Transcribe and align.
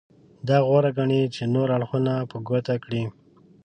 دا 0.47 0.57
غوره 0.67 0.91
ګڼي 0.97 1.21
چې 1.35 1.43
نور 1.53 1.67
اړخونه 1.77 2.13
په 2.31 2.37
ګوته 2.47 2.75
کړي. 2.83 3.03